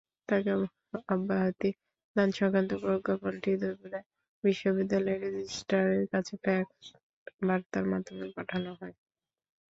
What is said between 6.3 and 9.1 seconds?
ফ্যাক্সবার্তার মাধ্যমে পাঠানো হয়।